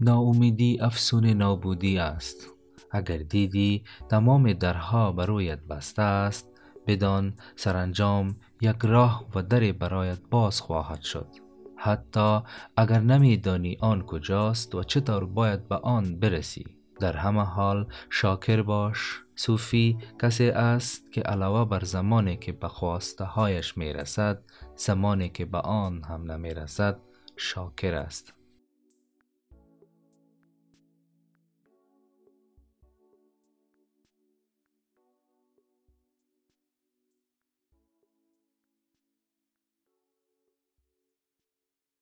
ناامیدی 0.00 0.78
افسون 0.80 1.26
نابودی 1.26 1.98
است. 1.98 2.48
اگر 2.90 3.16
دیدی 3.16 3.84
تمام 4.08 4.52
درها 4.52 5.12
برایت 5.12 5.60
بسته 5.60 6.02
است 6.02 6.48
بدان 6.86 7.34
سرانجام 7.56 8.36
یک 8.60 8.76
راه 8.82 9.24
و 9.34 9.42
در 9.42 9.72
برایت 9.72 10.18
باز 10.30 10.60
خواهد 10.60 11.02
شد. 11.02 11.28
حتی 11.76 12.40
اگر 12.76 13.00
نمیدانی 13.00 13.76
آن 13.80 14.02
کجاست 14.02 14.74
و 14.74 14.82
چطور 14.82 15.24
باید 15.24 15.68
به 15.68 15.76
آن 15.76 16.18
برسی. 16.20 16.66
در 17.00 17.16
همه 17.16 17.42
حال 17.42 17.86
شاکر 18.10 18.62
باش 18.62 19.20
صوفی 19.36 19.98
کسی 20.22 20.48
است 20.48 21.12
که 21.12 21.20
علاوه 21.20 21.70
بر 21.70 21.84
زمانی 21.84 22.36
که 22.36 22.52
به 22.52 22.68
خواسته 22.68 23.24
هایش 23.24 23.76
می 23.76 23.92
رسد 23.92 24.42
زمانی 24.76 25.28
که 25.28 25.44
به 25.44 25.58
آن 25.58 26.04
هم 26.04 26.32
نمی 26.32 26.54
رسد 26.54 26.98
شاکر 27.36 27.94
است. 27.94 28.37